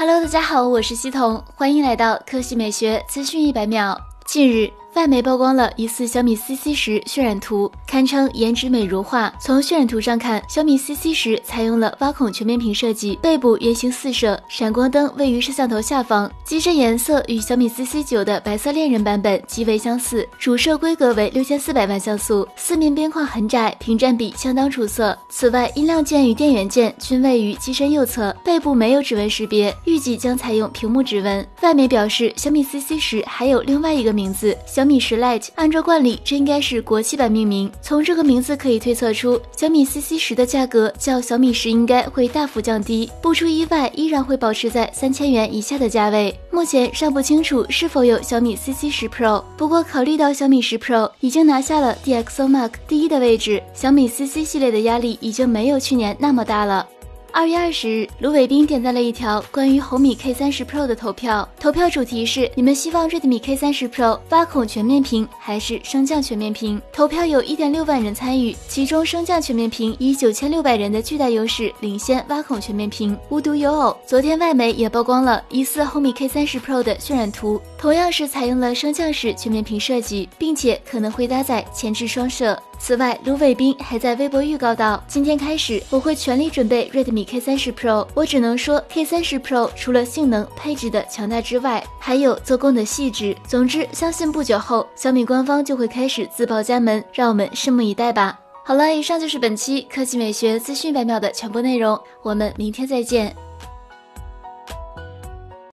[0.00, 4.00] Hello，大家好，我是西彤，欢迎来到科系美学资讯一百秒。
[4.24, 4.72] 近日。
[4.94, 9.32] 外媒曝光了疑似小米 CC 十渲染图，堪称颜值美如画。
[9.38, 20.26] 从渲染图上看，小米 CC 十采用了挖孔全面屏设计，背部圆形四摄，闪光灯位于摄像头下方，机身颜色与小米 CC 九的白色恋人版本极为相似。
[20.38, 25.16] 主摄规格为六千四百万像素，四面边框很窄，屏占比相当出色。
[25.28, 31.46] 此外，音量键与电源键均位于机身右侧，背部没有指纹识别，预计将采用屏幕指纹。
[31.60, 34.88] 外媒表示，小米 CC 十还有另外一个名字小。
[34.88, 37.70] 米十 Lite，按照惯例，这应该是国际版命名。
[37.82, 46.34] 从这个名字可以推测出，小米 CC 十的价格较小米十应该会大幅降低，不出意外，依然会保持在三千元以下的价位。
[46.50, 56.88] 目前尚不清楚是否有小米 CC 十 Pro，不过考虑到小米十 Pro 已经拿下了 DxO Mark 第一的位置，小米 CC 系列的压力已经没有去年那么大了。
[57.38, 66.82] 二月二十日，卢伟斌点赞了一条关于红米 K 三十 Pro 的投票，投票主题是：你们希望 Redmi K 三十 Pro 挖孔全面屏还是升降全面屏？
[66.92, 73.16] 投票有一点六万人参与，其中升降全面屏以九千六百人的巨大优势领先挖孔全面屏。
[73.28, 82.60] 无独有偶，昨天外媒也曝光了疑似红米 K 三十 Pro 的渲染图，同样是采用了升降式全面屏设计，并且可能会搭载前置双摄。
[82.78, 88.06] 此外，卢伟斌还在微博预告道：“今天开始，我会全力准备 Redmi K 三十 Pro。
[88.14, 93.36] 我只能说，K 三十 Pro 除了性能配置的强大之外，还有做工的细致。
[93.46, 103.34] 总之，相信不久后小米官方就会开始自报家门，让我们拭目以待吧。”好了，以上就是本期科技美学资讯百秒的全部内容，我们明天再见。